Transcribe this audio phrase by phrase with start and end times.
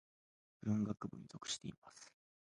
[0.63, 2.11] 文学部に属しています。